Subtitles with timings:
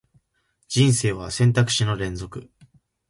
[0.67, 2.49] 人生は選択肢の連続